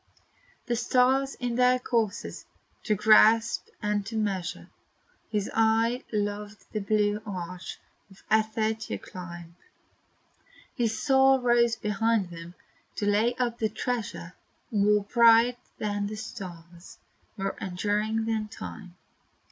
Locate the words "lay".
13.05-13.35